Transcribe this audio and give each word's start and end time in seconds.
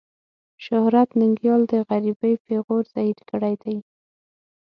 شهرت 0.65 1.09
ننګيال 1.19 1.61
د 1.71 1.73
غريبۍ 1.89 2.33
پېغور 2.45 2.83
زهير 2.93 3.19
کړی 3.31 3.53
دی. 3.63 3.77